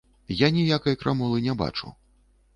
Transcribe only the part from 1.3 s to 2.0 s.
не бачу.